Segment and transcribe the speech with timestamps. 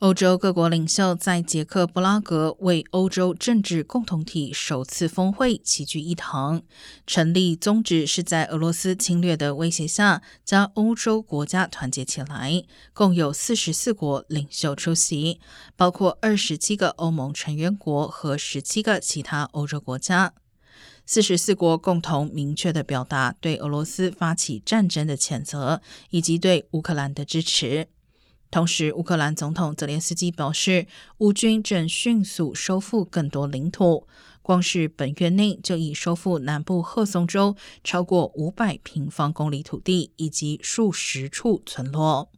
[0.00, 6.60] 欧洲各国领袖在捷克布拉格为欧洲政治共同体首次峰会齐聚一堂，
[7.06, 12.62] 成立宗旨是在俄罗斯侵略的威胁下，将欧洲国家团结起来。
[12.92, 15.40] 共有四十四国领袖出席，
[15.76, 20.34] 包括二十七个欧盟成员国和十七个其他欧洲国家。
[21.06, 27.88] 四十四国共同明确的表达对俄罗斯发起战争的谴责，以及对乌克兰的支持。
[28.56, 30.86] 同时，乌克兰总统泽连斯基表示，
[31.18, 34.06] 乌军正迅速收复更多领土。
[34.40, 42.30] 光是本月内就已收复南部赫松州超过五百平方公里土地以及数十处村落。